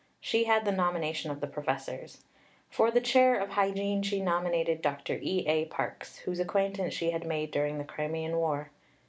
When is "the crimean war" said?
7.77-8.71